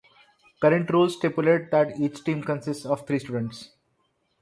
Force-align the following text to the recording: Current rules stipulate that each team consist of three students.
Current 0.59 0.89
rules 0.89 1.17
stipulate 1.17 1.69
that 1.69 1.99
each 1.99 2.23
team 2.23 2.41
consist 2.41 2.87
of 2.87 3.05
three 3.05 3.19
students. 3.19 3.69